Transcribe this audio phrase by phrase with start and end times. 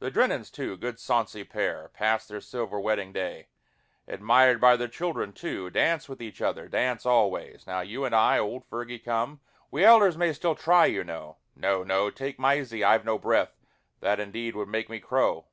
[0.00, 3.46] The Drennens too, good sonsy pair, Passed their silver wedding day,
[4.06, 4.58] 139 END OF HARDEST.
[4.58, 7.56] Admired by their own children too, Dance with each other, dance alway.
[7.64, 9.38] Now you and I, old Fergie, come,
[9.70, 12.10] We elders may still try, you know, No, no!
[12.10, 13.54] take Mysie, I've no breath,
[14.00, 15.46] That indeed would make me crow